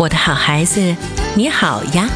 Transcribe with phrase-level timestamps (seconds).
[0.00, 0.96] 我的好孩子，
[1.34, 2.08] 你好呀！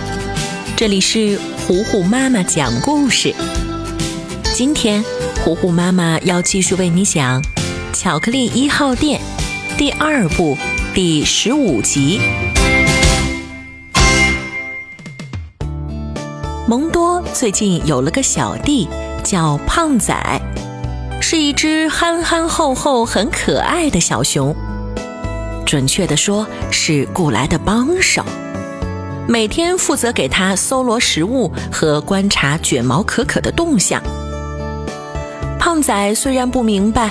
[0.75, 3.35] 这里是糊糊妈妈讲故事。
[4.55, 5.05] 今天，
[5.45, 7.43] 糊糊妈妈要继续为你讲
[7.93, 9.21] 《巧克力一号店》
[9.79, 10.57] 第二部
[10.95, 12.23] 第十五集。
[16.67, 18.89] 蒙多最近有了个小弟，
[19.23, 20.41] 叫胖仔，
[21.21, 24.57] 是一只憨憨厚厚、很可爱的小熊。
[25.75, 28.25] 准确的说，是雇来的帮手，
[29.27, 34.01] 每天负责给他搜罗食物和观察卷毛可可的动向。
[35.59, 37.11] 胖仔虽然不明白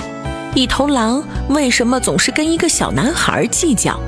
[0.54, 4.00] 一头狼为什么总是跟一个小男孩计较，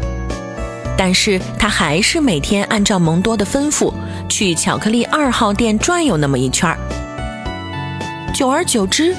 [0.97, 3.93] 但是他还是每天按照蒙多的吩咐
[4.27, 6.79] 去巧克力二号店转悠那么一圈儿。
[8.35, 9.15] 久而久之，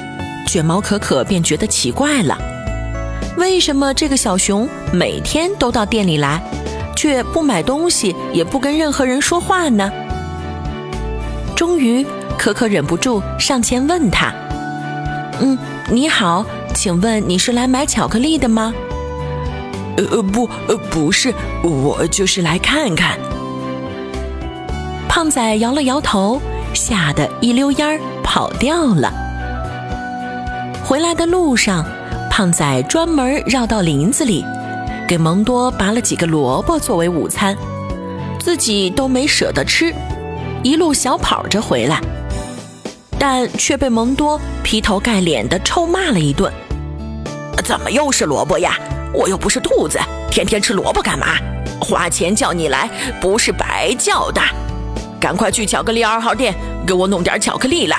[0.48, 2.36] 卷毛可可便觉得奇怪了。
[3.38, 6.42] 为什么这个小熊每天都到店里来，
[6.96, 9.92] 却不买东西，也不跟任何人说话呢？
[11.56, 12.04] 终于，
[12.36, 14.34] 可可忍不住上前问他
[15.40, 15.56] ：“嗯，
[15.92, 16.44] 你好，
[16.74, 18.74] 请问你是来买巧克力的吗
[19.98, 21.32] ？”“呃呃，不，呃，不是，
[21.64, 23.20] 我就是来看看。”
[25.08, 26.42] 胖仔摇了摇头，
[26.74, 29.14] 吓得一溜烟儿跑掉了。
[30.84, 31.86] 回来的路上。
[32.38, 34.46] 胖仔专门绕到林子里，
[35.08, 37.58] 给蒙多拔了几个萝卜作为午餐，
[38.40, 39.92] 自己都没舍得吃，
[40.62, 42.00] 一路小跑着回来，
[43.18, 46.54] 但却被蒙多劈头盖脸的臭骂了一顿
[47.66, 48.78] ：“怎么又是萝卜呀？
[49.12, 50.00] 我又不是兔子，
[50.30, 51.30] 天天吃萝卜干嘛？
[51.82, 52.88] 花钱叫你来
[53.20, 54.40] 不是白叫的，
[55.20, 56.54] 赶快去巧克力二号店
[56.86, 57.98] 给我弄点巧克力来。”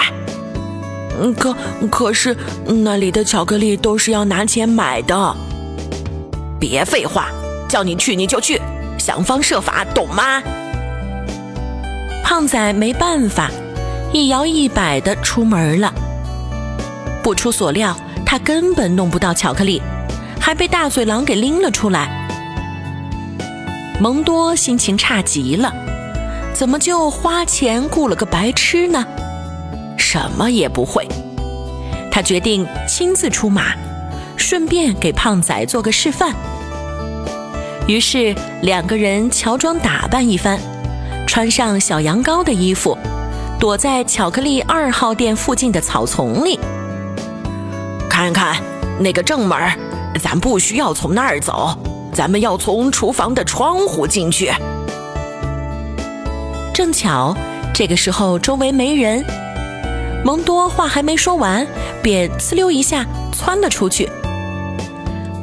[1.20, 1.56] 嗯，可
[1.90, 5.34] 可是那里的巧克力都是要拿钱买的。
[6.60, 7.28] 别废话，
[7.68, 8.60] 叫你去你就去，
[8.98, 10.42] 想方设法，懂吗？
[12.24, 13.50] 胖仔没办法，
[14.12, 15.92] 一摇一摆的出门了。
[17.22, 19.80] 不出所料，他根本弄不到巧克力，
[20.40, 22.28] 还被大嘴狼给拎了出来。
[24.00, 25.72] 蒙多心情差极了，
[26.52, 29.04] 怎么就花钱雇了个白痴呢？
[29.98, 31.06] 什么也不会，
[32.10, 33.74] 他决定亲自出马，
[34.36, 36.32] 顺便给胖仔做个示范。
[37.86, 40.58] 于是两个人乔装打扮一番，
[41.26, 42.96] 穿上小羊羔的衣服，
[43.58, 46.58] 躲在巧克力二号店附近的草丛里。
[48.08, 48.56] 看看
[48.98, 49.58] 那个正门，
[50.20, 51.76] 咱不需要从那儿走，
[52.12, 54.52] 咱们要从厨房的窗户进去。
[56.72, 57.36] 正巧
[57.74, 59.24] 这个时候周围没人。
[60.24, 61.66] 蒙多话还没说完，
[62.02, 64.10] 便呲溜一下窜了出去。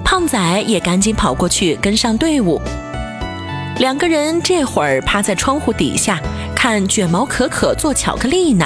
[0.03, 2.62] 胖仔也赶紧跑过去跟上队伍。
[3.80, 6.19] 两个人这会儿趴在窗户底下
[6.56, 8.66] 看卷毛可可做巧克力呢。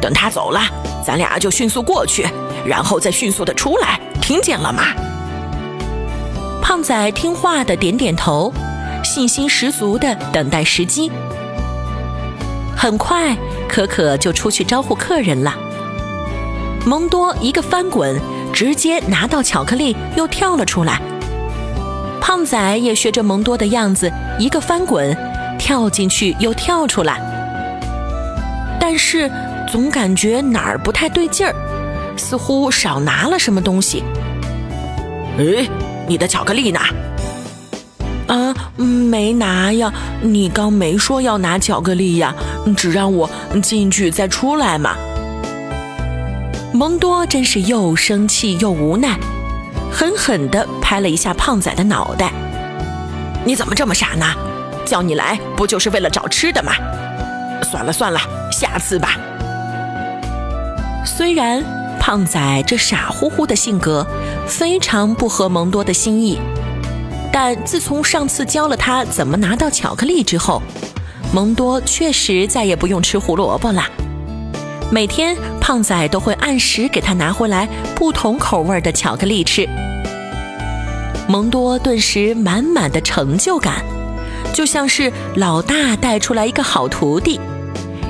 [0.00, 0.60] 等他走了，
[1.04, 2.26] 咱俩就迅速过去，
[2.64, 4.84] 然后再迅速的出来，听见了吗？
[6.62, 8.52] 胖仔听话的点点头，
[9.02, 11.10] 信心十足的等待时机。
[12.78, 13.36] 很快。
[13.68, 15.54] 可可就出去招呼客人了。
[16.86, 18.18] 蒙多一个翻滚，
[18.52, 21.00] 直接拿到巧克力，又跳了出来。
[22.18, 25.14] 胖仔也学着蒙多的样子，一个翻滚，
[25.58, 27.20] 跳进去又跳出来。
[28.80, 29.30] 但是
[29.70, 31.54] 总感觉哪儿不太对劲儿，
[32.16, 34.02] 似乎少拿了什么东西。
[35.38, 35.68] 哎，
[36.08, 36.80] 你的巧克力呢？
[38.84, 39.92] 没拿呀！
[40.22, 42.34] 你刚没说要拿巧克力呀，
[42.76, 43.28] 只让我
[43.62, 44.96] 进去再出来嘛。
[46.72, 49.18] 蒙多真是又生气又无奈，
[49.90, 52.32] 狠狠地拍了一下胖仔的脑袋。
[53.44, 54.26] 你怎么这么傻呢？
[54.84, 56.72] 叫你来不就是为了找吃的吗？
[57.62, 58.20] 算了算了，
[58.52, 59.16] 下次吧。
[61.04, 61.64] 虽然
[61.98, 64.06] 胖仔这傻乎乎的性格
[64.46, 66.38] 非常不合蒙多的心意。
[67.32, 70.62] 但自从上次教了他怎么拿到巧克力之后，
[71.32, 73.84] 蒙多确实再也不用吃胡萝卜了。
[74.90, 79.68] 每天，胖仔都会按时给他拿回来不同口味的巧克力吃。
[81.28, 83.84] 蒙多顿时满满的成就感，
[84.54, 87.38] 就像是老大带出来一个好徒弟，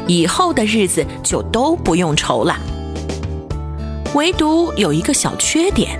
[0.06, 2.56] 以后的日子就都不用愁了。
[4.14, 5.98] 唯独有一个小缺点。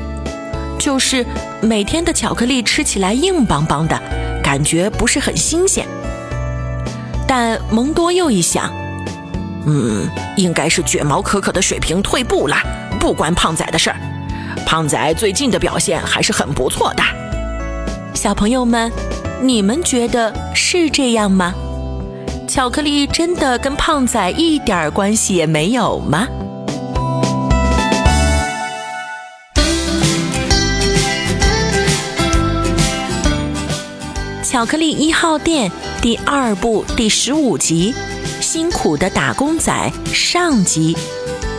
[0.79, 1.27] 就是
[1.61, 4.01] 每天的巧克力吃起来硬邦邦的，
[4.43, 5.87] 感觉不是很新鲜。
[7.27, 8.73] 但蒙多又一想，
[9.67, 12.57] 嗯，应该是卷毛可可的水平退步了，
[12.99, 13.97] 不关胖仔的事儿。
[14.65, 17.03] 胖仔最近的表现还是很不错的。
[18.15, 18.91] 小朋友们，
[19.43, 21.53] 你们觉得是这样吗？
[22.49, 26.27] 巧克力真的跟胖仔一点关系也没有吗？
[34.59, 35.71] 巧克力一号店
[36.03, 37.95] 第二部第十五集
[38.43, 39.73] 《辛苦的打工仔》
[40.13, 40.97] 上集，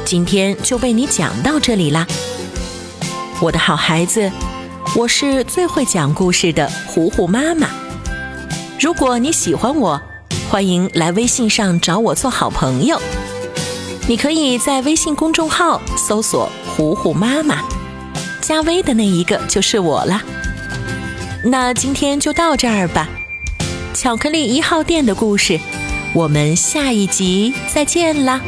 [0.03, 2.05] 今天就为你讲到这里啦，
[3.41, 4.29] 我的好孩子。
[4.97, 7.69] 我是最会讲故事的糊糊妈妈。
[8.81, 10.01] 如果你喜欢我，
[10.49, 13.01] 欢迎来微信上找我做好朋友。
[14.09, 17.63] 你可以在微信公众号搜索“糊糊妈妈”，
[18.43, 20.21] 加微的那一个就是我了。
[21.43, 23.09] 那今天就到这儿吧。
[23.93, 25.59] 巧克力一号店的故事，
[26.13, 28.41] 我们下一集再见啦。